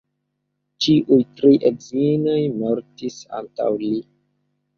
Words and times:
Ĉiuj 0.85 1.17
tri 1.39 1.53
edzinoj 1.69 2.39
mortis 2.63 3.19
antaŭ 3.43 3.71
li. 3.85 3.93